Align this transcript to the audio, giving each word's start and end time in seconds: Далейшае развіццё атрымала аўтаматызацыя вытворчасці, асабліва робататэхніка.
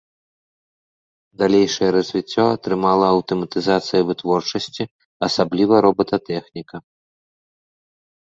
Далейшае 1.41 1.89
развіццё 1.97 2.43
атрымала 2.55 3.05
аўтаматызацыя 3.15 4.01
вытворчасці, 4.09 4.83
асабліва 5.29 5.75
робататэхніка. 5.87 6.75